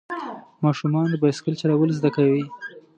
[0.63, 2.43] ماشومان د بایسکل چلول زده کوي.